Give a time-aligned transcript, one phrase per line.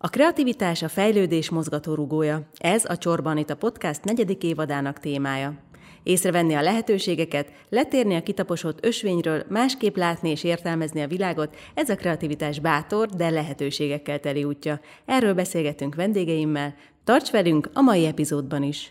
[0.00, 2.48] A kreativitás a fejlődés mozgatórugója.
[2.56, 5.54] Ez a Csorban itt a podcast negyedik évadának témája.
[6.02, 11.96] Észrevenni a lehetőségeket, letérni a kitaposott ösvényről, másképp látni és értelmezni a világot, ez a
[11.96, 14.80] kreativitás bátor, de lehetőségekkel teli útja.
[15.04, 16.74] Erről beszélgetünk vendégeimmel.
[17.04, 18.88] Tarts velünk a mai epizódban is!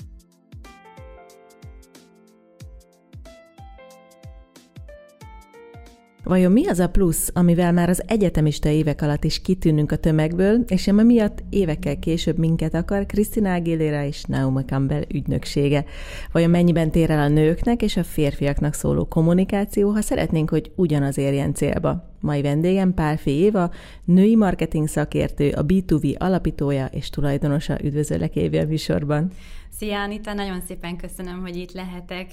[6.28, 10.64] Vajon mi az a plusz, amivel már az egyetemista évek alatt is kitűnünk a tömegből,
[10.68, 15.86] és ami miatt évekkel később minket akar Krisztina Aguilera és Naomi Campbell ügynöksége?
[16.32, 21.18] Vajon mennyiben tér el a nőknek és a férfiaknak szóló kommunikáció, ha szeretnénk, hogy ugyanaz
[21.18, 22.15] érjen célba?
[22.20, 23.71] Mai vendégem Pálfi Éva,
[24.06, 27.84] női marketing szakértő, a B2V alapítója és tulajdonosa.
[27.84, 29.32] Üdvözöllek Évi a műsorban.
[29.78, 32.28] Szia Anita, nagyon szépen köszönöm, hogy itt lehetek.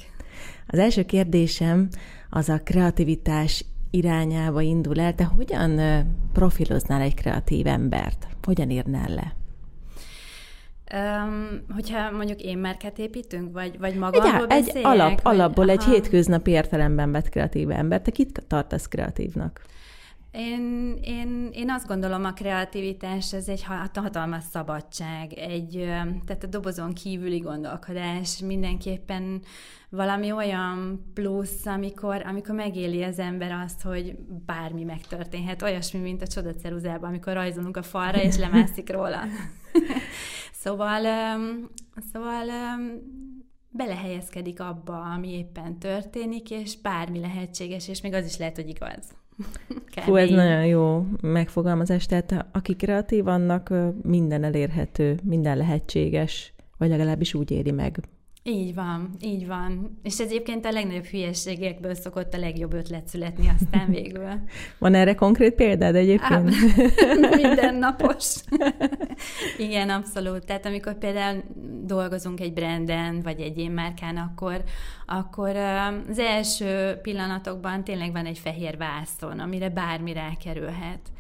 [0.66, 1.88] Az első kérdésem
[2.30, 5.80] az a kreativitás irányába indul el, te hogyan
[6.32, 8.26] profiloznál egy kreatív embert?
[8.42, 9.34] Hogyan írnál le?
[10.94, 15.73] Um, hogyha mondjuk én márkát építünk, vagy, vagy magamról egy, egy alap, vagy, alapból aha.
[15.73, 18.01] egy hétköznapi értelemben vett kreatív ember.
[18.01, 19.60] Te kit tartasz kreatívnak?
[20.37, 25.71] Én, én, én azt gondolom, a kreativitás ez egy hatalmas szabadság, egy,
[26.26, 29.43] tehát a dobozon kívüli gondolkodás mindenképpen
[29.88, 35.63] valami olyan plusz, amikor, amikor megéli az ember azt, hogy bármi megtörténhet.
[35.63, 39.21] Olyasmi, mint a csodaceruzában, amikor rajzolunk a falra, és lemászik róla.
[40.63, 41.01] szóval,
[42.13, 42.46] szóval
[43.69, 49.15] belehelyezkedik abba, ami éppen történik, és bármi lehetséges, és még az is lehet, hogy igaz.
[50.00, 52.06] Fú, ez nagyon jó megfogalmazás.
[52.06, 57.98] Tehát aki kreatív, annak minden elérhető, minden lehetséges, vagy legalábbis úgy éri meg.
[58.46, 59.98] Így van, így van.
[60.02, 64.28] És egyébként a legnagyobb hülyeségekből szokott a legjobb ötlet születni aztán végül.
[64.78, 66.50] Van erre konkrét példád egyébként?
[66.50, 68.34] Á, mindennapos.
[69.59, 70.44] Igen, abszolút.
[70.44, 71.42] Tehát amikor például
[71.82, 74.62] dolgozunk egy branden, vagy egy én márkán, akkor,
[75.06, 81.12] akkor az első pillanatokban tényleg van egy fehér vászon, amire bármi rákerülhet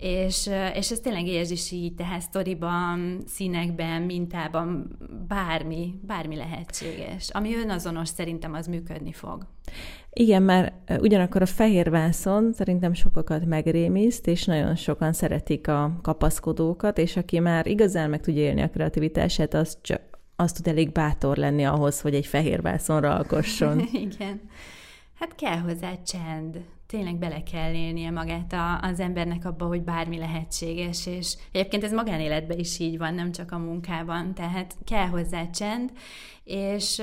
[0.00, 7.30] és, és ez tényleg érzési így, tehát sztoriban, színekben, mintában, bármi, bármi lehetséges.
[7.30, 9.46] Ami önazonos szerintem az működni fog.
[10.12, 16.98] Igen, mert ugyanakkor a fehér vászon szerintem sokakat megrémiszt, és nagyon sokan szeretik a kapaszkodókat,
[16.98, 20.00] és aki már igazán meg tudja élni a kreativitását, az csak
[20.36, 23.80] az tud elég bátor lenni ahhoz, hogy egy fehér vászonra alkosson.
[24.08, 24.40] Igen.
[25.18, 30.18] Hát kell hozzá csend tényleg bele kell élnie magát a, az embernek abba, hogy bármi
[30.18, 35.50] lehetséges, és egyébként ez magánéletben is így van, nem csak a munkában, tehát kell hozzá
[35.50, 35.90] csend,
[36.44, 37.02] és,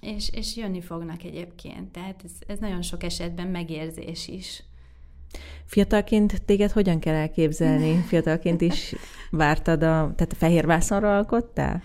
[0.00, 4.62] és, és jönni fognak egyébként, tehát ez, ez nagyon sok esetben megérzés is.
[5.64, 7.96] Fiatalként téged hogyan kell elképzelni?
[8.08, 8.94] Fiatalként is
[9.30, 11.82] vártad a, tehát a fehér vászonra alkottál?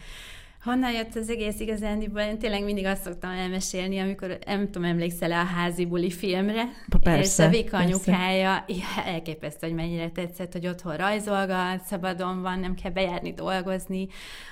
[0.67, 2.21] Honnan jött az egész igazándiból?
[2.21, 6.63] Én tényleg mindig azt szoktam elmesélni, amikor nem tudom, emlékszel a házi buli filmre,
[7.03, 8.65] persze, és a Vika anyukája
[9.05, 14.07] elképesztő, hogy mennyire tetszett, hogy otthon rajzolgat, szabadon van, nem kell bejárni dolgozni,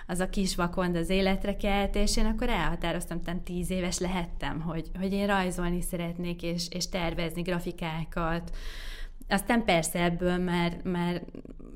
[0.08, 4.62] az a kis vakond az életre kelt, és én akkor elhatároztam, hogy tíz éves lehettem,
[4.62, 8.52] hogy, hogy én rajzolni szeretnék, és, és tervezni grafikákat,
[9.30, 11.22] aztán persze ebből már, már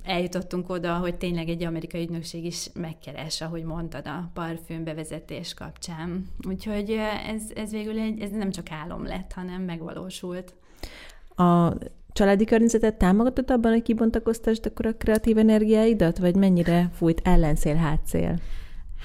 [0.03, 6.27] eljutottunk oda, hogy tényleg egy amerikai ügynökség is megkeres, ahogy mondtad, a parfüm bevezetés kapcsán.
[6.47, 10.53] Úgyhogy ez, ez végül egy, ez nem csak álom lett, hanem megvalósult.
[11.35, 11.73] A
[12.13, 18.39] családi környezetet támogatott abban, hogy kibontakoztasd akkor a kreatív energiáidat, vagy mennyire fújt ellenszél, hátszél?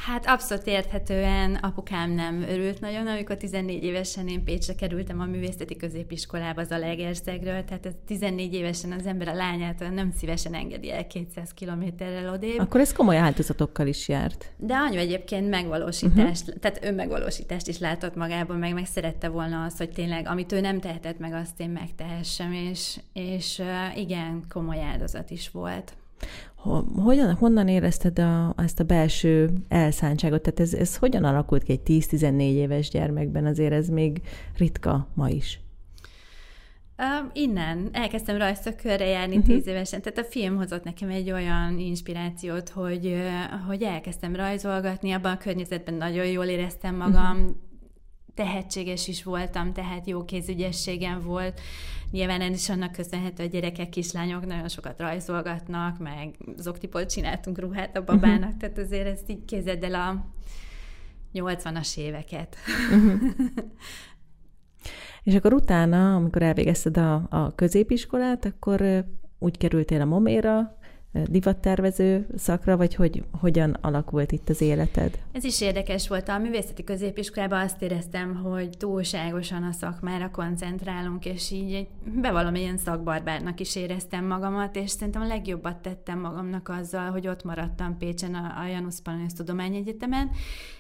[0.07, 5.77] Hát abszolút érthetően apukám nem örült nagyon, amikor 14 évesen én Pécsre kerültem a művészeti
[5.77, 11.07] középiskolába az Alegerszegről, tehát ez 14 évesen az ember a lányától nem szívesen engedi el
[11.07, 12.59] 200 kilométerrel odébb.
[12.59, 14.53] Akkor ez komoly áldozatokkal is járt.
[14.57, 16.61] De anyu egyébként megvalósítást, uh-huh.
[16.61, 20.81] tehát önmegvalósítást is látott magában, meg meg szerette volna azt, hogy tényleg, amit ő nem
[20.81, 23.63] tehetett meg, azt én megtehessem, és, és
[23.95, 25.93] igen, komoly áldozat is volt.
[26.97, 30.43] Hogyan, honnan érezted a, ezt a belső elszántságot?
[30.43, 33.47] Tehát ez, ez hogyan alakult ki egy 10-14 éves gyermekben?
[33.47, 34.21] Azért ez még
[34.57, 35.61] ritka ma is.
[36.99, 39.55] Uh, innen elkezdtem rajzszökörre járni uh-huh.
[39.55, 43.17] tíz évesen, tehát a film hozott nekem egy olyan inspirációt, hogy,
[43.67, 47.57] hogy elkezdtem rajzolgatni, abban a környezetben nagyon jól éreztem magam, uh-huh.
[48.35, 51.61] Tehetséges is voltam, tehát jó kézügyességem volt,
[52.15, 57.97] Nyilván ez is annak köszönhető, hogy gyerekek, kislányok nagyon sokat rajzolgatnak, meg zoktiból csináltunk ruhát
[57.97, 58.57] a babának, uh-huh.
[58.57, 60.25] tehát azért ezt így képzeld el a
[61.35, 62.57] 80-as éveket.
[62.93, 63.21] Uh-huh.
[65.23, 69.05] És akkor utána, amikor elvégezted a, a középiskolát, akkor
[69.39, 70.79] úgy kerültél a moméra,
[71.23, 75.19] divattervező szakra, vagy hogy hogyan alakult itt az életed?
[75.33, 76.29] Ez is érdekes volt.
[76.29, 81.89] A művészeti középiskolában azt éreztem, hogy túlságosan a szakmára koncentrálunk, és így egy,
[82.21, 87.45] bevallom, ilyen szakbarbárnak is éreztem magamat, és szerintem a legjobbat tettem magamnak azzal, hogy ott
[87.45, 90.31] maradtam Pécsen a, a Janusz Pannonius Tudományegyetemen,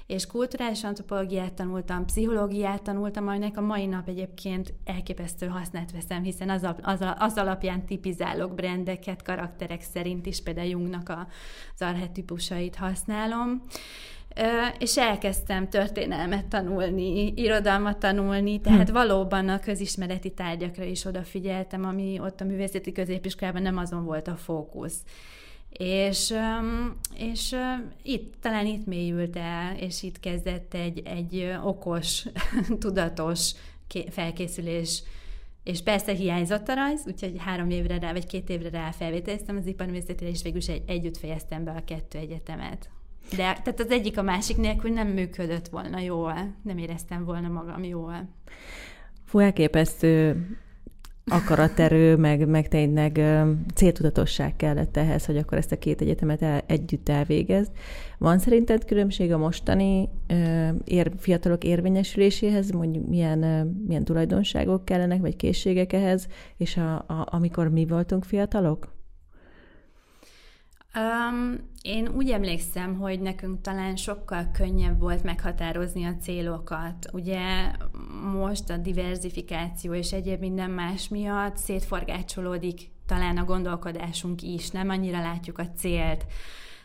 [0.07, 6.51] és kulturális antropológiát tanultam, pszichológiát tanultam, aminek a mai nap egyébként elképesztő hasznát veszem, hiszen
[6.51, 11.27] az, az, az alapján tipizálok brendeket, karakterek szerint is, például Jungnak a,
[11.75, 13.63] az arhetipusait használom.
[14.79, 18.95] És elkezdtem történelmet tanulni, irodalmat tanulni, tehát hm.
[18.95, 24.37] valóban a közismereti tárgyakra is odafigyeltem, ami ott a művészeti középiskolában nem azon volt a
[24.37, 24.97] fókusz.
[25.79, 26.35] És,
[27.15, 27.57] és
[28.03, 32.27] itt, talán itt mélyült el, és itt kezdett egy, egy okos,
[32.79, 33.53] tudatos
[34.11, 35.03] felkészülés
[35.65, 39.67] és persze hiányzott a rajz, úgyhogy három évre rá, vagy két évre rá felvételeztem az
[39.67, 42.91] iparművészetére, és végül is egy, együtt fejeztem be a kettő egyetemet.
[43.31, 47.85] De tehát az egyik a másik nélkül nem működött volna jól, nem éreztem volna magam
[47.85, 48.29] jól.
[49.25, 50.47] Fú, elképesztő
[51.27, 53.21] akaraterő, meg, meg tényleg
[53.75, 57.71] céltudatosság kellett ehhez, hogy akkor ezt a két egyetemet el, együtt elvégezd.
[58.19, 60.09] Van szerinted különbség a mostani
[60.85, 63.39] ér, fiatalok érvényesüléséhez, mondjuk milyen,
[63.87, 68.94] milyen tulajdonságok kellenek, vagy készségek ehhez, és a, a, amikor mi voltunk fiatalok?
[70.99, 77.09] Um, én úgy emlékszem, hogy nekünk talán sokkal könnyebb volt meghatározni a célokat.
[77.13, 77.71] Ugye
[78.33, 85.21] most a diversifikáció és egyéb minden más miatt szétforgácsolódik talán a gondolkodásunk is, nem annyira
[85.21, 86.27] látjuk a célt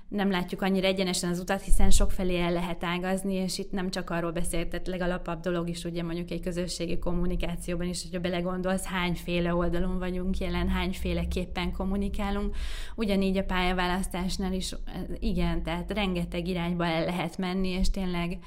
[0.09, 4.09] nem látjuk annyira egyenesen az utat, hiszen sokfelé el lehet ágazni, és itt nem csak
[4.09, 9.55] arról beszélt, tehát legalapabb dolog is, ugye mondjuk egy közösségi kommunikációban is, hogyha belegondolsz, hányféle
[9.55, 12.55] oldalon vagyunk jelen, hányféleképpen kommunikálunk.
[12.95, 14.75] Ugyanígy a pályaválasztásnál is,
[15.19, 18.37] igen, tehát rengeteg irányba el lehet menni, és tényleg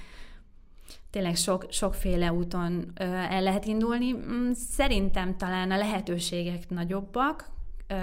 [1.11, 4.13] tényleg sok, sokféle úton el lehet indulni.
[4.13, 7.51] Mm, szerintem talán a lehetőségek nagyobbak.
[7.87, 7.95] Ö,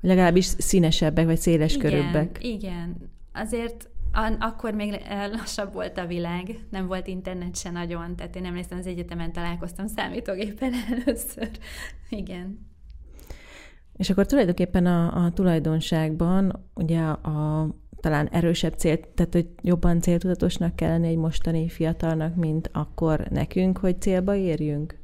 [0.00, 2.38] legalábbis színesebbek, vagy széles igen, körűbbek.
[2.40, 2.96] Igen,
[3.32, 3.88] azért
[4.38, 5.00] akkor még
[5.32, 9.86] lassabb volt a világ, nem volt internet se nagyon, tehát én emlékszem, az egyetemen találkoztam
[9.86, 11.50] számítógépen először.
[12.08, 12.68] Igen.
[13.96, 17.68] És akkor tulajdonképpen a, a tulajdonságban ugye a, a
[18.00, 24.00] talán erősebb cél, tehát hogy jobban céltudatosnak kellene egy mostani fiatalnak, mint akkor nekünk, hogy
[24.00, 24.99] célba érjünk?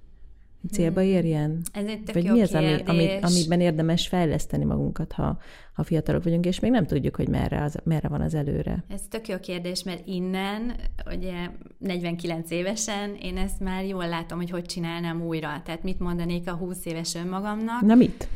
[0.70, 1.10] Célba hmm.
[1.10, 1.62] érjen?
[1.72, 5.38] Ez egy tök Vagy jó mi az, ami, ami, amiben érdemes fejleszteni magunkat, ha,
[5.72, 8.84] ha fiatalok vagyunk, és még nem tudjuk, hogy merre, az, merre van az előre?
[8.88, 10.72] Ez tök jó kérdés, mert innen,
[11.14, 15.62] ugye 49 évesen, én ezt már jól látom, hogy hogy csinálnám újra.
[15.64, 17.80] Tehát mit mondanék a 20 éves önmagamnak?
[17.80, 18.28] Na mit?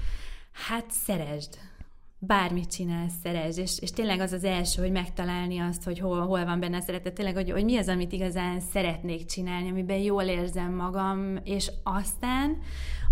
[0.68, 1.58] Hát szeresd
[2.22, 6.44] bármit csinálsz, szerez, és, és tényleg az az első, hogy megtalálni azt, hogy hol, hol
[6.44, 10.74] van benne szeretet, tényleg, hogy, hogy mi az, amit igazán szeretnék csinálni, amiben jól érzem
[10.74, 12.58] magam, és aztán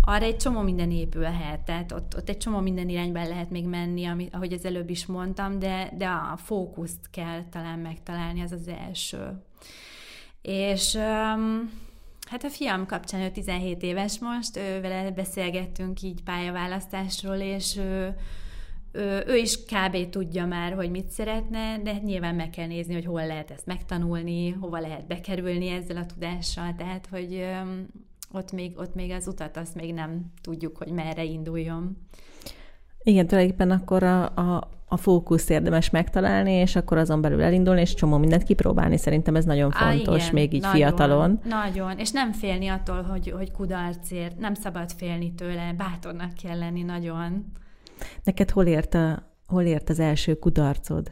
[0.01, 4.05] arra egy csomó minden épülhet, tehát ott, ott egy csomó minden irányban lehet még menni,
[4.05, 8.67] ami, ahogy az előbb is mondtam, de, de a fókuszt kell talán megtalálni, az az
[8.67, 9.41] első.
[10.41, 11.71] És um,
[12.29, 18.15] hát a fiam kapcsán ő 17 éves most, ő vele beszélgettünk így pályaválasztásról, és ő,
[18.91, 20.09] ő, is kb.
[20.09, 24.49] tudja már, hogy mit szeretne, de nyilván meg kell nézni, hogy hol lehet ezt megtanulni,
[24.49, 27.45] hova lehet bekerülni ezzel a tudással, tehát, hogy
[28.31, 31.97] ott még, ott még az utat azt még nem tudjuk, hogy merre induljon.
[33.03, 37.93] Igen, tulajdonképpen akkor a, a, a fókusz érdemes megtalálni, és akkor azon belül elindulni, és
[37.93, 38.97] csomó mindent kipróbálni.
[38.97, 41.39] Szerintem ez nagyon fontos, Á, igen, még így nagyon, fiatalon.
[41.43, 46.81] Nagyon, és nem félni attól, hogy, hogy kudarcért, nem szabad félni tőle, bátornak kell lenni
[46.81, 47.51] nagyon.
[48.23, 51.11] Neked hol ért, a, hol ért az első kudarcod?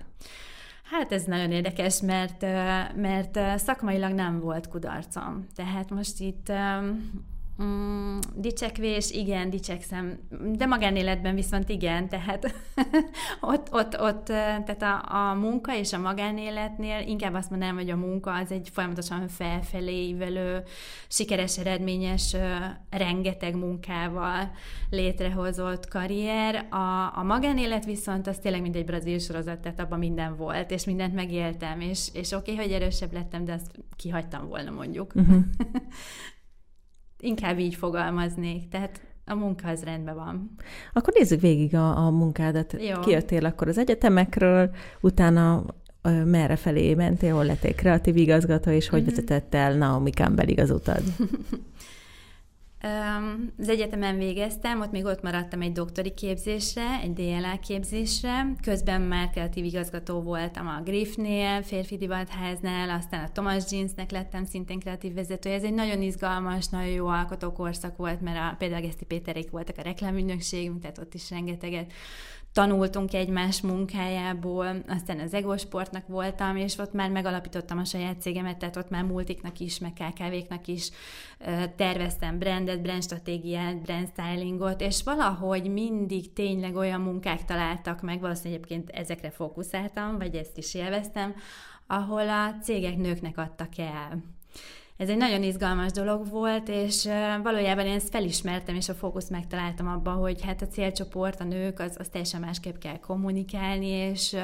[0.84, 2.42] Hát ez nagyon érdekes, mert,
[2.96, 5.48] mert szakmailag nem volt kudarcom.
[5.56, 6.52] Tehát most itt
[7.64, 10.20] Mm, dicsekvés, igen, dicsekszem,
[10.56, 12.54] de magánéletben viszont igen, tehát
[13.42, 17.96] ott, ott, ott, tehát a, a munka és a magánéletnél inkább azt mondanám, hogy a
[17.96, 20.64] munka az egy folyamatosan felfelé ívelő,
[21.08, 22.36] sikeres, eredményes,
[22.90, 24.52] rengeteg munkával
[24.90, 26.68] létrehozott karrier.
[26.70, 30.86] A, a magánélet viszont az tényleg mint egy brazil sorozat, tehát abban minden volt, és
[30.86, 35.12] mindent megéltem, és, és oké, okay, hogy erősebb lettem, de azt kihagytam volna mondjuk.
[35.16, 35.44] Uh-huh.
[37.20, 40.56] Inkább így fogalmaznék, tehát a munka az rendben van.
[40.94, 42.76] Akkor nézzük végig a, a munkádat.
[42.80, 43.00] Jó.
[43.00, 44.70] Kijöttél akkor az egyetemekről,
[45.02, 45.64] utána
[46.26, 49.10] merre felé mentél, hol lettél kreatív igazgató, és hogy mm-hmm.
[49.10, 51.02] vezetett el Naomi Campbell igazutad?
[53.58, 59.30] Az egyetemen végeztem, ott még ott maradtam egy doktori képzésre, egy DLA képzésre, közben már
[59.30, 65.50] kreatív igazgató voltam a Griffnél, férfi divatháznál, aztán a Thomas Jeansnek lettem szintén kreatív vezető.
[65.50, 69.82] Ez egy nagyon izgalmas, nagyon jó alkotókorszak volt, mert a, például Geszti Péterék voltak a
[69.82, 71.92] reklámügynökségünk, tehát ott is rengeteget
[72.58, 78.76] tanultunk egymás munkájából, aztán az Egosportnak voltam, és ott már megalapítottam a saját cégemet, tehát
[78.76, 80.90] ott már multiknak is, meg KKV-knak is
[81.76, 83.92] terveztem brandet, brand stratégiát,
[84.78, 90.74] és valahogy mindig tényleg olyan munkák találtak meg, valószínűleg egyébként ezekre fókuszáltam, vagy ezt is
[90.74, 91.36] élveztem,
[91.88, 94.24] ahol a cégek nőknek adtak el
[94.98, 97.10] ez egy nagyon izgalmas dolog volt, és
[97.44, 101.80] valójában én ezt felismertem, és a fókusz megtaláltam abban, hogy hát a célcsoport, a nők,
[101.80, 104.36] az, az teljesen másképp kell kommunikálni, és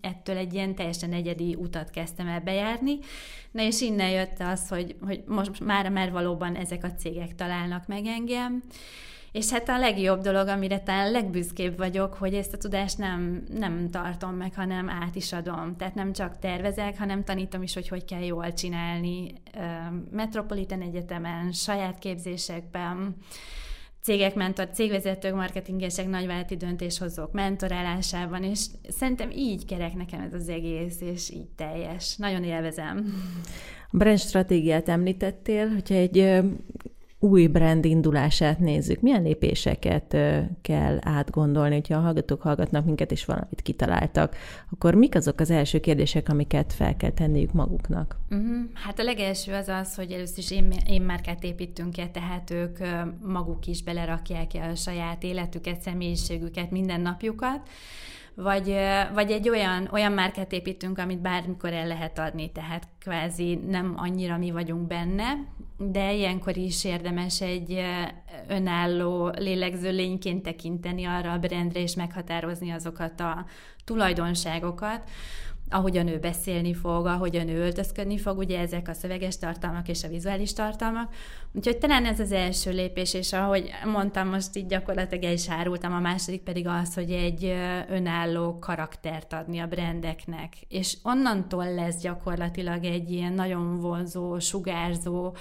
[0.00, 2.98] ettől egy ilyen teljesen egyedi utat kezdtem el bejárni.
[3.50, 7.86] Na és innen jött az, hogy, hogy most már, már valóban ezek a cégek találnak
[7.86, 8.62] meg engem,
[9.34, 13.90] és hát a legjobb dolog, amire talán legbüszkébb vagyok, hogy ezt a tudást nem, nem
[13.90, 15.76] tartom meg, hanem át is adom.
[15.76, 19.32] Tehát nem csak tervezek, hanem tanítom is, hogy hogy kell jól csinálni
[20.10, 23.16] Metropolitan Egyetemen, saját képzésekben,
[24.02, 31.00] cégek mentor, cégvezetők, marketingesek, nagyvállalati döntéshozók mentorálásában, és szerintem így kerek nekem ez az egész,
[31.00, 32.16] és így teljes.
[32.16, 33.14] Nagyon élvezem.
[33.90, 36.42] A brand stratégiát említettél, hogyha egy
[37.24, 40.16] új brand indulását nézzük, milyen lépéseket
[40.62, 44.36] kell átgondolni, hogyha a hallgatók hallgatnak minket, és valamit kitaláltak,
[44.70, 48.16] akkor mik azok az első kérdések, amiket fel kell tenniük maguknak?
[48.30, 48.56] Uh-huh.
[48.74, 52.78] Hát a legelső az az, hogy először is én, én márkát építünk ki, tehát ők
[53.22, 57.68] maguk is belerakják a saját életüket, személyiségüket, mindennapjukat,
[58.34, 58.76] vagy,
[59.14, 64.38] vagy egy olyan, olyan márkát építünk, amit bármikor el lehet adni, tehát kvázi nem annyira
[64.38, 65.24] mi vagyunk benne,
[65.78, 67.80] de ilyenkor is érdemes egy
[68.48, 73.46] önálló lélegző lényként tekinteni arra a brandre, és meghatározni azokat a
[73.84, 75.10] tulajdonságokat,
[75.70, 80.08] ahogyan ő beszélni fog, ahogyan ő öltözködni fog, ugye ezek a szöveges tartalmak és a
[80.08, 81.12] vizuális tartalmak.
[81.52, 85.92] Úgyhogy talán ez az első lépés, és ahogy mondtam, most így gyakorlatilag el is árultam,
[85.92, 87.54] a második pedig az, hogy egy
[87.88, 90.54] önálló karaktert adni a brandeknek.
[90.68, 95.34] És onnantól lesz gyakorlatilag egy ilyen nagyon vonzó, sugárzó,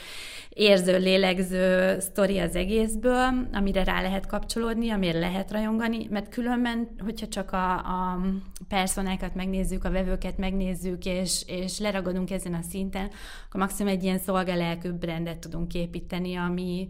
[0.50, 7.28] érző, lélegző sztori az egészből, amire rá lehet kapcsolódni, amire lehet rajongani, mert különben, hogyha
[7.28, 8.20] csak a, a
[8.68, 13.10] personákat megnézzük, a vevőket megnézzük, és, és leragadunk ezen a szinten,
[13.48, 16.88] akkor maximum egy ilyen szolgalelkű brandet tudunk építeni, ami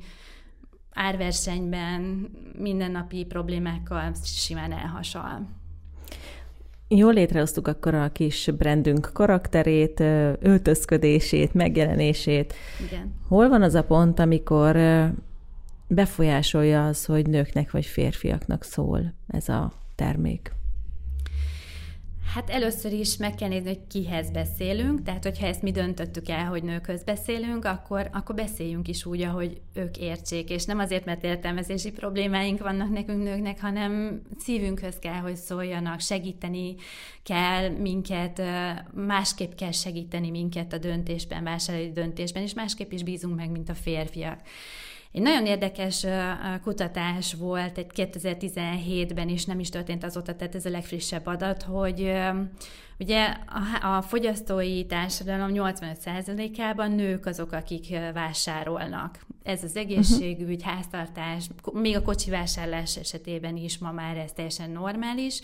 [0.93, 5.47] árversenyben mindennapi problémákkal simán elhasal.
[6.87, 9.99] Jól létrehoztuk akkor a kis brandünk karakterét,
[10.39, 12.53] öltözködését, megjelenését.
[12.87, 13.13] Igen.
[13.27, 14.77] Hol van az a pont, amikor
[15.87, 20.51] befolyásolja az, hogy nőknek vagy férfiaknak szól ez a termék?
[22.33, 26.45] Hát először is meg kell nézni, hogy kihez beszélünk, tehát hogyha ezt mi döntöttük el,
[26.45, 31.23] hogy nőkhöz beszélünk, akkor, akkor beszéljünk is úgy, ahogy ők értsék, és nem azért, mert
[31.23, 36.75] értelmezési problémáink vannak nekünk nőknek, hanem szívünkhöz kell, hogy szóljanak, segíteni
[37.23, 38.41] kell minket,
[38.93, 43.75] másképp kell segíteni minket a döntésben, vásárlói döntésben, és másképp is bízunk meg, mint a
[43.75, 44.39] férfiak.
[45.13, 46.05] Egy nagyon érdekes
[46.63, 52.12] kutatás volt egy 2017-ben, és nem is történt azóta, tehát ez a legfrissebb adat, hogy
[53.00, 53.35] Ugye
[53.81, 59.19] a, a fogyasztói társadalom 85%-ában nők azok, akik vásárolnak.
[59.43, 60.73] Ez az egészségügy, uh-huh.
[60.73, 65.41] háztartás, még a kocsi vásárlás esetében is ma már ez teljesen normális,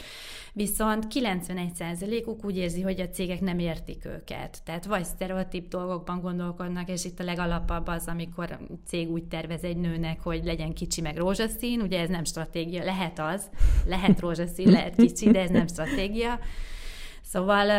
[0.53, 4.61] viszont 91%-uk úgy érzi, hogy a cégek nem értik őket.
[4.65, 9.63] Tehát vagy sztereotíp dolgokban gondolkodnak, és itt a legalapabb az, amikor a cég úgy tervez
[9.63, 13.49] egy nőnek, hogy legyen kicsi meg rózsaszín, ugye ez nem stratégia, lehet az,
[13.85, 16.39] lehet rózsaszín, lehet kicsi, de ez nem stratégia
[17.31, 17.69] Szóval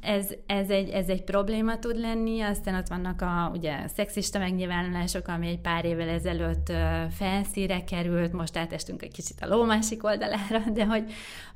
[0.00, 5.28] ez, ez, egy, ez egy probléma tud lenni, aztán ott vannak a ugye, szexista megnyilvánulások,
[5.28, 6.72] ami egy pár évvel ezelőtt
[7.10, 11.12] felszíre került, most átestünk egy kicsit a ló másik oldalára, de hogy,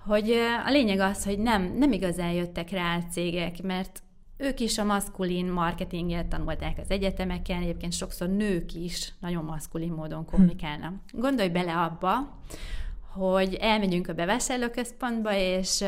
[0.07, 0.31] hogy
[0.67, 4.03] a lényeg az, hogy nem, nem igazán jöttek rá a cégek, mert
[4.37, 10.25] ők is a maszkulin marketinget tanulták az egyetemeken, egyébként sokszor nők is nagyon maszkulin módon
[10.25, 10.93] kommunikálnak.
[11.13, 12.39] Gondolj bele abba,
[13.13, 15.85] hogy elmegyünk a bevásárlóközpontba, és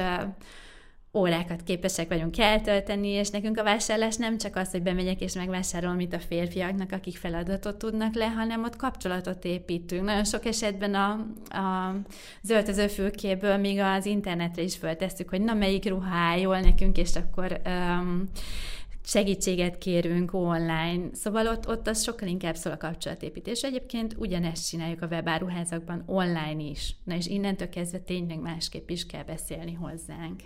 [1.18, 5.96] órákat képesek vagyunk eltölteni, és nekünk a vásárlás nem csak az, hogy bemegyek és megvásárolom,
[5.96, 10.04] mint a férfiaknak, akik feladatot tudnak le, hanem ott kapcsolatot építünk.
[10.04, 11.10] Nagyon sok esetben a,
[11.58, 17.60] a fülkéből még az internetre is föltesszük, hogy na melyik ruhá jól nekünk, és akkor
[17.66, 18.28] um,
[19.08, 23.62] segítséget kérünk online, szóval ott, ott az sokkal inkább szól a kapcsolatépítés.
[23.62, 26.96] Egyébként ugyanezt csináljuk a webáruházakban online is.
[27.04, 30.40] Na és innentől kezdve tényleg másképp is kell beszélni hozzánk.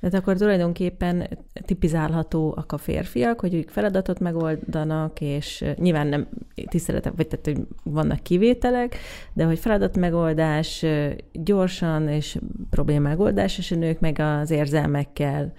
[0.00, 1.28] Tehát akkor tulajdonképpen
[1.64, 6.28] tipizálhatóak a férfiak, hogy ők feladatot megoldanak, és nyilván nem
[6.68, 8.96] tiszteletek, vagy tehát, hogy vannak kivételek,
[9.32, 10.84] de hogy feladat megoldás
[11.32, 12.38] gyorsan és
[12.70, 15.52] problémágoldás, és a nők meg az érzelmekkel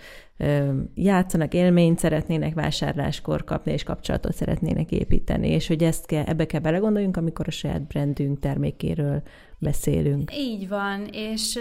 [0.95, 6.59] játszanak, élményt szeretnének vásárláskor kapni, és kapcsolatot szeretnének építeni, és hogy ezt kell, ebbe kell
[6.59, 9.21] belegondoljunk, amikor a saját brandünk termékéről
[9.61, 10.35] beszélünk.
[10.35, 11.59] Így van, és,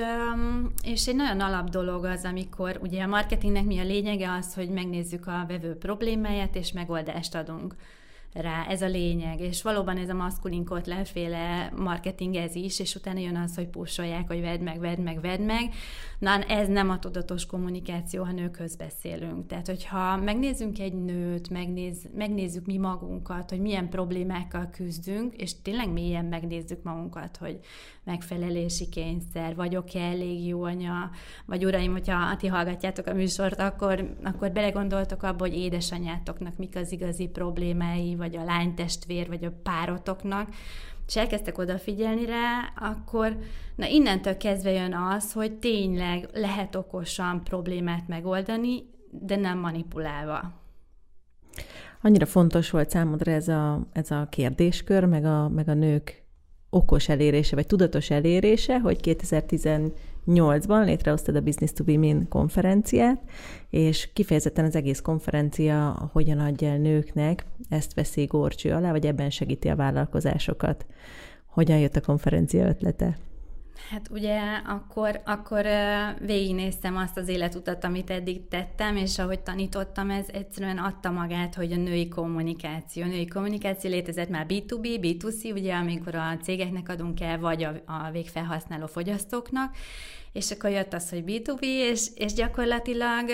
[0.82, 4.68] és egy nagyon alap dolog az, amikor ugye a marketingnek mi a lényege az, hogy
[4.68, 7.74] megnézzük a vevő problémáját, és megoldást adunk
[8.32, 13.18] rá, ez a lényeg, és valóban ez a maszkulin leféle marketing ez is, és utána
[13.18, 15.74] jön az, hogy pusolják, hogy vedd meg, vedd meg, vedd meg.
[16.18, 19.46] Na, ez nem a tudatos kommunikáció, ha nőkhöz beszélünk.
[19.46, 25.92] Tehát, hogyha megnézzünk egy nőt, megnéz, megnézzük mi magunkat, hogy milyen problémákkal küzdünk, és tényleg
[25.92, 27.58] mélyen megnézzük magunkat, hogy
[28.04, 31.10] megfelelési kényszer, vagyok-e elég jó anya,
[31.46, 36.92] vagy uraim, hogyha ti hallgatjátok a műsort, akkor, akkor belegondoltok abba, hogy édesanyátoknak mik az
[36.92, 40.48] igazi problémái, vagy a lánytestvér, vagy a párotoknak,
[41.06, 43.38] és elkezdtek odafigyelni rá, akkor
[43.76, 50.52] na innentől kezdve jön az, hogy tényleg lehet okosan problémát megoldani, de nem manipulálva.
[52.02, 56.22] Annyira fontos volt számodra ez a, ez a kérdéskör, meg a, meg a nők
[56.70, 59.00] okos elérése, vagy tudatos elérése, hogy
[60.26, 63.22] 2018-ban létrehoztad a Business to Women konferenciát,
[63.70, 69.30] és kifejezetten az egész konferencia hogyan adja el nőknek, ezt veszi górcső alá, vagy ebben
[69.30, 70.86] segíti a vállalkozásokat.
[71.46, 73.18] Hogyan jött a konferencia ötlete?
[73.90, 75.66] Hát ugye akkor, akkor
[76.20, 81.72] végignéztem azt az életutat, amit eddig tettem, és ahogy tanítottam, ez egyszerűen adta magát, hogy
[81.72, 83.02] a női kommunikáció.
[83.02, 87.72] A női kommunikáció létezett már B2B, B2C, ugye amikor a cégeknek adunk el, vagy a,
[87.86, 89.76] a végfelhasználó fogyasztóknak,
[90.32, 93.30] és akkor jött az, hogy B2B, és, és gyakorlatilag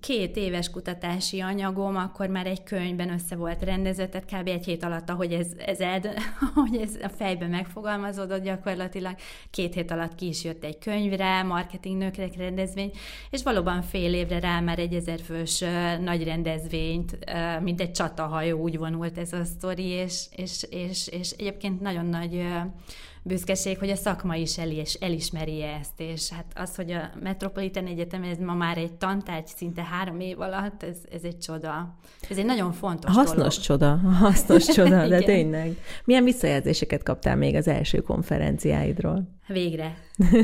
[0.00, 4.48] két éves kutatási anyagom, akkor már egy könyvben össze volt rendezve, tehát kb.
[4.48, 6.08] egy hét alatt, ahogy ez, ez, ed,
[6.54, 9.14] ahogy ez a fejben megfogalmazódott gyakorlatilag,
[9.50, 12.90] két hét alatt ki is jött egy könyvre, marketing nőkre rendezvény,
[13.30, 15.64] és valóban fél évre rá már egy ezerfős
[16.00, 17.18] nagy rendezvényt,
[17.62, 22.46] mint egy csatahajó úgy vonult ez a sztori, és, és, és, és egyébként nagyon nagy
[23.26, 27.86] büszkeség, hogy a szakma is el, és elismeri ezt, és hát az, hogy a Metropolitan
[27.86, 31.96] Egyetem, ez ma már egy tantárgy szinte három év alatt, ez, ez egy csoda.
[32.30, 33.52] Ez egy nagyon fontos Hasznos dolog.
[33.52, 35.76] csoda, hasznos csoda, de tényleg.
[36.04, 39.34] Milyen visszajelzéseket kaptál még az első konferenciáidról?
[39.48, 39.96] Végre.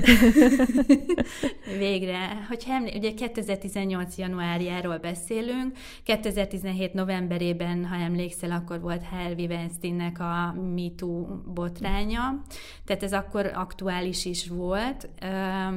[1.79, 2.45] Végre.
[2.49, 4.17] Hogyha emlé- ugye 2018.
[4.19, 6.93] januárjáról beszélünk, 2017.
[6.93, 12.43] novemberében, ha emlékszel, akkor volt Harvey Weinsteinnek a MeToo botránya,
[12.85, 15.09] tehát ez akkor aktuális is volt,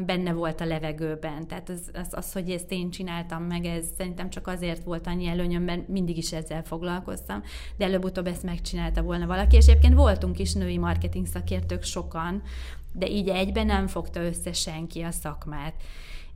[0.06, 1.48] benne volt a levegőben.
[1.48, 5.28] Tehát az, az, az, hogy ezt én csináltam meg, ez szerintem csak azért volt annyi
[5.28, 7.44] előnyöm, mert mindig is ezzel foglalkoztam,
[7.78, 12.42] de előbb-utóbb ezt megcsinálta volna valaki, és egyébként voltunk is női marketing szakértők sokan,
[12.94, 15.74] de így egyben nem fogta össze senki a szakmát.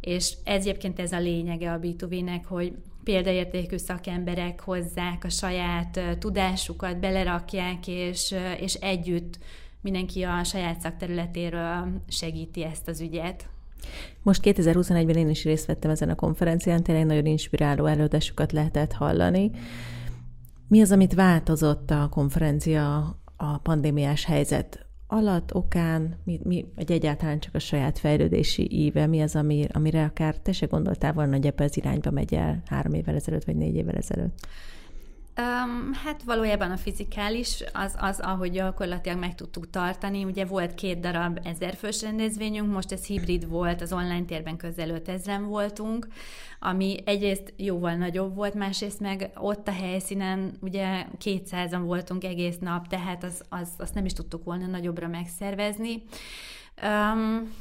[0.02, 7.00] És ez egyébként ez a lényege a B2B-nek, hogy példaértékű szakemberek hozzák a saját tudásukat,
[7.00, 9.40] belerakják, és, és együtt
[9.82, 13.50] mindenki a saját szakterületéről segíti ezt az ügyet.
[14.24, 19.52] Most 2021-ben én is részt vettem ezen a konferencián, tényleg nagyon inspiráló előadásokat lehetett hallani.
[20.68, 27.40] Mi az, amit változott a konferencia a pandémiás helyzet alatt, okán, mi, mi, vagy egyáltalán
[27.40, 31.46] csak a saját fejlődési íve, mi az, ami, amire akár te se gondoltál volna, hogy
[31.46, 34.48] ebbe az irányba megy el három évvel ezelőtt, vagy négy évvel ezelőtt?
[35.40, 40.24] Um, hát valójában a fizikális az, az, ahogy gyakorlatilag meg tudtuk tartani.
[40.24, 45.42] Ugye volt két darab ezerfős rendezvényünk, most ez hibrid volt, az online térben közel 5000
[45.42, 46.08] voltunk,
[46.60, 52.88] ami egyrészt jóval nagyobb volt, másrészt meg ott a helyszínen ugye 200-an voltunk egész nap,
[52.88, 56.04] tehát az, az, azt nem is tudtuk volna nagyobbra megszervezni.
[56.84, 57.52] Um,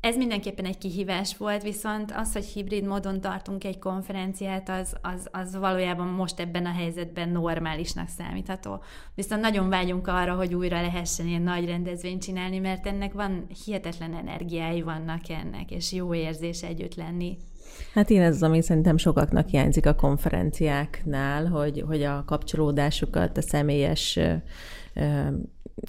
[0.00, 5.28] ez mindenképpen egy kihívás volt, viszont az, hogy hibrid módon tartunk egy konferenciát, az, az,
[5.32, 8.82] az valójában most ebben a helyzetben normálisnak számítható.
[9.14, 14.14] Viszont nagyon vágyunk arra, hogy újra lehessen ilyen nagy rendezvényt csinálni, mert ennek van hihetetlen
[14.14, 17.36] energiái vannak ennek, és jó érzés együtt lenni.
[17.94, 23.42] Hát én ez az, ami szerintem sokaknak hiányzik a konferenciáknál, hogy, hogy a kapcsolódásukat, a
[23.42, 24.18] személyes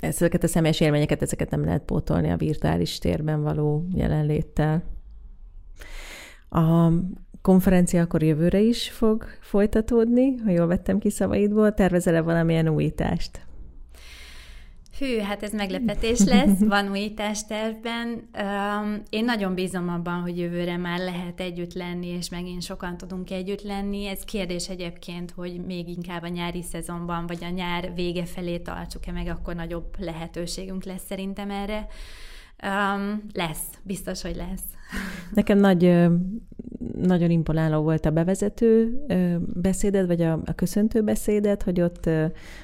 [0.01, 4.83] ezeket a személyes élményeket, ezeket nem lehet pótolni a virtuális térben való jelenléttel.
[6.49, 6.91] A
[7.41, 11.73] konferencia akkor jövőre is fog folytatódni, ha jól vettem ki szavaidból.
[11.73, 13.47] Tervezel-e valamilyen újítást?
[14.99, 18.29] Hű, hát ez meglepetés lesz, van újítás tervben.
[19.09, 23.61] Én nagyon bízom abban, hogy jövőre már lehet együtt lenni, és megint sokan tudunk együtt
[23.61, 24.05] lenni.
[24.05, 29.11] Ez kérdés egyébként, hogy még inkább a nyári szezonban, vagy a nyár vége felé tartsuk-e
[29.11, 31.87] meg, akkor nagyobb lehetőségünk lesz szerintem erre.
[32.63, 34.63] Um, lesz, biztos, hogy lesz.
[35.33, 35.83] Nekem nagy,
[37.01, 39.03] nagyon imponáló volt a bevezető
[39.53, 42.09] beszéded, vagy a, a köszöntő beszéded, hogy ott,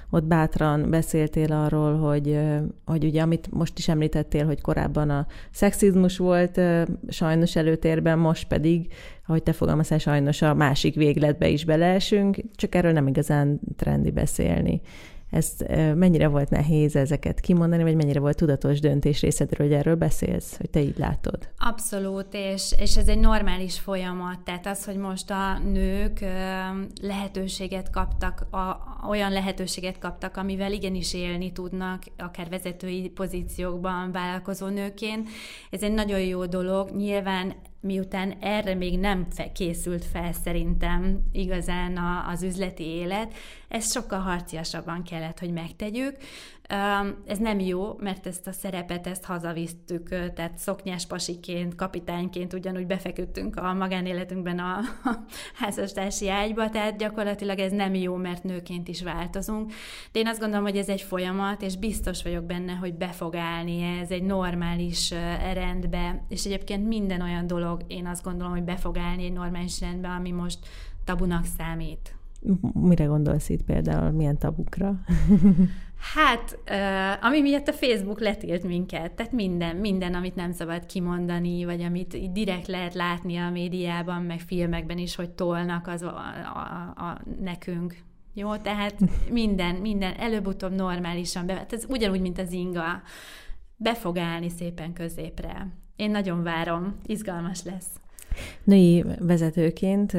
[0.09, 2.39] ott bátran beszéltél arról, hogy,
[2.85, 6.61] hogy ugye, amit most is említettél, hogy korábban a szexizmus volt
[7.07, 8.93] sajnos előtérben, most pedig,
[9.27, 14.81] ahogy te fogalmaztál, sajnos a másik végletbe is beleesünk, csak erről nem igazán trendi beszélni.
[15.35, 15.53] Ez
[15.95, 20.69] mennyire volt nehéz ezeket kimondani, vagy mennyire volt tudatos döntés részedről, hogy erről beszélsz, hogy
[20.69, 21.49] te így látod?
[21.57, 24.39] Abszolút, és, és ez egy normális folyamat.
[24.39, 26.25] Tehát az, hogy most a nők
[27.01, 35.29] lehetőséget kaptak, a, olyan lehetőséget kaptak, amivel igenis élni tudnak, akár vezetői pozíciókban vállalkozó nőként,
[35.69, 36.89] ez egy nagyon jó dolog.
[36.91, 37.53] Nyilván
[37.85, 43.33] miután erre még nem készült fel szerintem igazán az üzleti élet,
[43.67, 46.17] ezt sokkal harciasabban kellett, hogy megtegyük.
[47.25, 53.55] Ez nem jó, mert ezt a szerepet, ezt hazavisztük, tehát szoknyás pasiként, kapitányként ugyanúgy befeküdtünk
[53.55, 54.79] a magánéletünkben a,
[55.61, 59.71] házastársi ágyba, tehát gyakorlatilag ez nem jó, mert nőként is változunk.
[60.11, 63.35] De én azt gondolom, hogy ez egy folyamat, és biztos vagyok benne, hogy be fog
[63.35, 65.13] állni ez egy normális
[65.53, 69.79] rendbe, és egyébként minden olyan dolog, én azt gondolom, hogy be fog állni egy normális
[69.79, 70.59] rendbe, ami most
[71.03, 72.15] tabunak számít.
[72.73, 74.95] Mire gondolsz itt például, milyen tabukra?
[76.13, 76.57] Hát,
[77.21, 82.31] ami miatt a Facebook letilt minket, tehát minden, minden, amit nem szabad kimondani, vagy amit
[82.31, 86.15] direkt lehet látni a médiában, meg filmekben is, hogy tolnak az a,
[86.53, 87.97] a, a nekünk.
[88.33, 88.95] Jó, tehát
[89.29, 93.01] minden, minden előbb-utóbb normálisan be, hát ez ugyanúgy, mint az inga,
[93.75, 95.67] be fog állni szépen középre.
[95.95, 97.89] Én nagyon várom, izgalmas lesz.
[98.63, 100.17] Női vezetőként,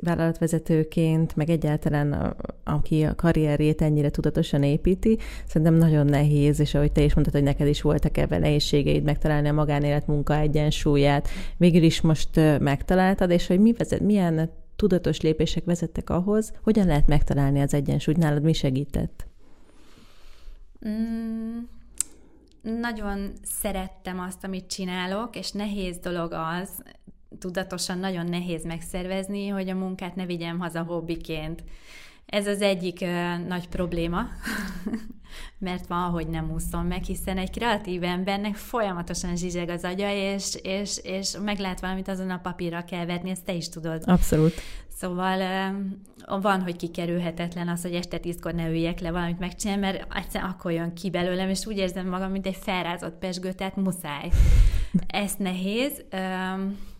[0.00, 6.92] vállalatvezetőként, meg egyáltalán a, aki a karrierjét ennyire tudatosan építi, szerintem nagyon nehéz, és ahogy
[6.92, 11.82] te is mondtad, hogy neked is voltak ebben nehézségeid megtalálni a magánélet munka egyensúlyát, végül
[11.82, 12.28] is most
[12.60, 18.16] megtaláltad, és hogy mi vezet, milyen tudatos lépések vezettek ahhoz, hogyan lehet megtalálni az egyensúlyt,
[18.16, 19.26] nálad mi segített?
[20.88, 21.58] Mm,
[22.62, 26.68] nagyon szerettem azt, amit csinálok, és nehéz dolog az,
[27.38, 31.62] tudatosan nagyon nehéz megszervezni, hogy a munkát ne vigyem haza hobbiként.
[32.26, 34.26] Ez az egyik ö, nagy probléma,
[35.58, 40.58] mert van, hogy nem úszom meg, hiszen egy kreatív embernek folyamatosan zsizseg az agya, és,
[40.62, 44.02] és, és meglát valamit azon a papírra kell vetni, ezt te is tudod.
[44.06, 44.52] Abszolút.
[44.96, 50.16] Szóval ö, van, hogy kikerülhetetlen az, hogy este tízkor ne üljek le valamit megcsinálni, mert
[50.16, 54.30] egyszerűen akkor jön ki belőlem, és úgy érzem magam, mint egy felrázott pesgő, tehát muszáj.
[55.06, 56.04] Ez nehéz,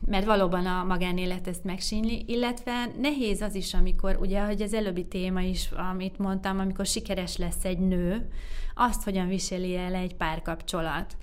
[0.07, 5.07] mert valóban a magánélet ezt megsínli, illetve nehéz az is, amikor, ugye, hogy az előbbi
[5.07, 8.31] téma is, amit mondtam, amikor sikeres lesz egy nő,
[8.75, 11.17] azt hogyan viseli el egy párkapcsolat.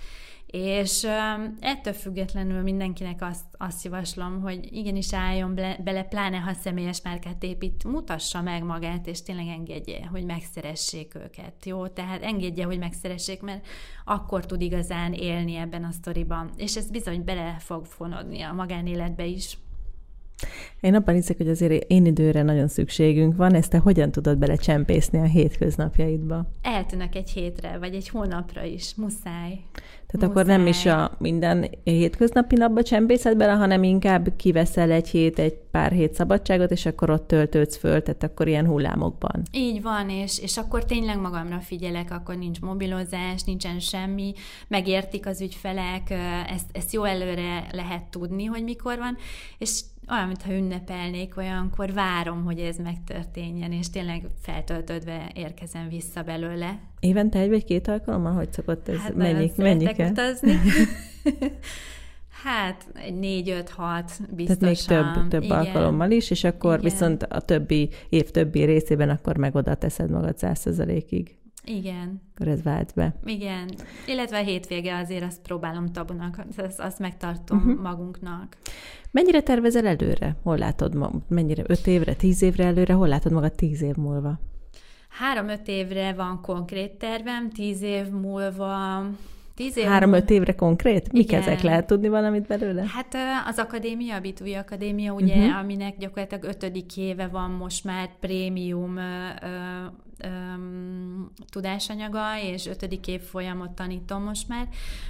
[0.57, 1.03] És
[1.59, 7.83] ettől függetlenül mindenkinek azt, azt javaslom, hogy igenis álljon bele, pláne ha személyes márkát épít,
[7.83, 11.65] mutassa meg magát, és tényleg engedje, hogy megszeressék őket.
[11.65, 11.87] Jó?
[11.87, 13.67] Tehát engedje, hogy megszeressék, mert
[14.05, 16.49] akkor tud igazán élni ebben a sztoriban.
[16.57, 19.57] És ez bizony bele fog fonodni a magánéletbe is.
[20.79, 25.19] Én abban hiszek, hogy azért én időre nagyon szükségünk van, ezt te hogyan tudod belecsempészni
[25.19, 26.45] a hétköznapjaidba?
[26.61, 29.59] Eltűnök egy hétre, vagy egy hónapra is, muszáj.
[30.07, 30.29] Tehát Muszáj.
[30.29, 35.53] akkor nem is a minden hétköznapi napba csempészed bele, hanem inkább kiveszel egy hét, egy
[35.71, 39.41] pár hét szabadságot, és akkor ott töltődsz föl, tehát akkor ilyen hullámokban.
[39.51, 44.33] Így van, és, és akkor tényleg magamra figyelek, akkor nincs mobilozás, nincsen semmi,
[44.67, 46.09] megértik az ügyfelek,
[46.47, 49.17] ezt, ezt jó előre lehet tudni, hogy mikor van,
[49.57, 56.79] és olyan, mintha ünnepelnék, olyankor várom, hogy ez megtörténjen, és tényleg feltöltődve érkezem vissza belőle.
[56.99, 58.33] Évente egy vagy két alkalommal?
[58.33, 58.97] Hogy szokott ez?
[58.97, 60.09] Hát mennyi, mennyi kell?
[60.09, 60.57] utazni.
[62.43, 64.87] Hát egy négy, öt, hat biztosan.
[64.87, 65.57] Tehát még több, több Igen.
[65.57, 66.91] alkalommal is, és akkor Igen.
[66.91, 71.35] viszont a többi év többi részében akkor meg oda teszed magad százszerzalékig.
[71.65, 72.21] Igen.
[72.33, 73.15] Akkor ez vált be.
[73.25, 73.69] Igen.
[74.07, 77.81] Illetve a hétvége azért azt próbálom tabunak, azt, azt megtartom uh-huh.
[77.81, 78.57] magunknak.
[79.11, 80.35] Mennyire tervezel előre?
[80.43, 81.11] Hol látod ma?
[81.27, 81.63] Mennyire?
[81.67, 82.93] Öt évre, tíz évre előre?
[82.93, 84.39] Hol látod magad tíz év múlva?
[85.09, 89.03] Három-öt évre van konkrét tervem, tíz év múlva
[89.55, 91.11] Tíz év Három-öt évre konkrét?
[91.11, 91.41] Mik Igen.
[91.41, 91.61] ezek?
[91.61, 92.83] Lehet tudni valamit belőle?
[92.87, 93.15] Hát
[93.47, 95.59] az akadémia, a Bitúj Akadémia, ugye, uh-huh.
[95.59, 98.99] aminek gyakorlatilag ötödik éve van most már prémium
[100.25, 104.67] öm, tudásanyaga, és ötödik év folyamot tanítom most már,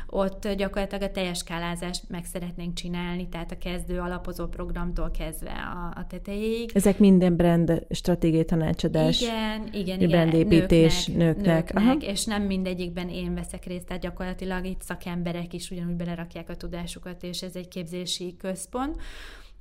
[0.08, 6.00] ott gyakorlatilag a teljes skálázást meg szeretnénk csinálni, tehát a kezdő alapozó programtól kezdve a,
[6.00, 6.72] a tetejéig.
[6.74, 9.22] Ezek minden brand stratégiai tanácsadás.
[9.22, 10.10] Igen, igen, igen.
[10.10, 11.36] Brandépítés nőknek.
[11.36, 16.50] nőknek, nőknek és nem mindegyikben én veszek részt, tehát gyakorlatilag itt szakemberek is ugyanúgy belerakják
[16.50, 19.02] a tudásukat, és ez egy képzési központ.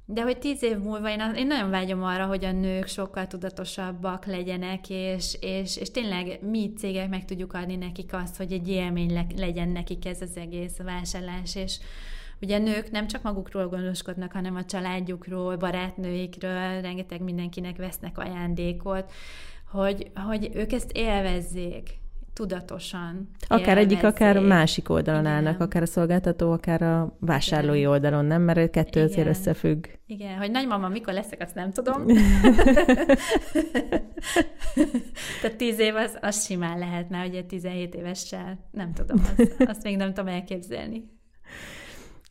[0.07, 4.27] De hogy tíz év múlva én, én nagyon vágyom arra, hogy a nők sokkal tudatosabbak
[4.27, 9.12] legyenek, és, és, és tényleg mi cégek meg tudjuk adni nekik azt, hogy egy élmény
[9.12, 11.79] le, legyen nekik ez az egész vásárlás, és
[12.40, 19.12] ugye nők nem csak magukról gondoskodnak, hanem a családjukról, barátnőikről, rengeteg mindenkinek vesznek ajándékot,
[19.71, 22.03] hogy, hogy ők ezt élvezzék
[22.35, 23.29] tudatosan.
[23.49, 25.33] Akár egyik, akár másik oldalon Igen.
[25.33, 27.90] állnak, akár a szolgáltató, akár a vásárlói Igen.
[27.90, 28.42] oldalon, nem?
[28.42, 29.11] Mert kettő Igen.
[29.11, 29.87] azért összefügg.
[30.07, 32.07] Igen, hogy nagymama mikor leszek, azt nem tudom.
[35.40, 39.97] Tehát tíz év az, az simán lehetne, ugye 17 évessel, nem tudom, azt, azt még
[39.97, 41.12] nem tudom elképzelni.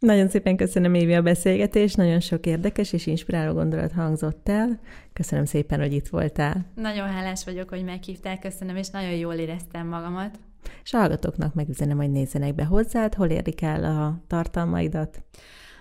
[0.04, 4.80] Nagyon szépen köszönöm, Évi, a beszélgetést, nagyon sok érdekes és inspiráló gondolat hangzott el.
[5.14, 6.66] Köszönöm szépen, hogy itt voltál.
[6.76, 10.40] Nagyon hálás vagyok, hogy meghívtál, köszönöm, és nagyon jól éreztem magamat.
[10.84, 15.24] És hallgatóknak megüzenem, hogy nézzenek be hozzád, hol érdik el a tartalmaidat.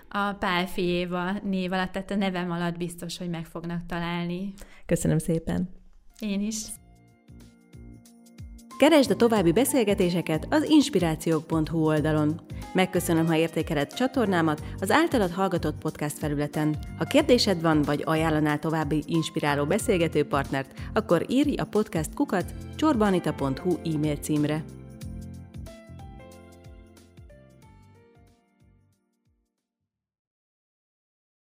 [0.09, 4.53] A Pálfi Éva név alatt, tehát a nevem alatt biztos, hogy meg fognak találni.
[4.85, 5.69] Köszönöm szépen.
[6.19, 6.57] Én is.
[8.77, 12.39] Keresd a további beszélgetéseket az inspirációk.hu oldalon.
[12.73, 16.75] Megköszönöm, ha értékeled csatornámat az általad hallgatott podcast felületen.
[16.97, 23.95] Ha kérdésed van, vagy ajánlanál további inspiráló beszélgető partnert, akkor írj a podcast kukat csorbanita.hu
[23.95, 24.63] e-mail címre.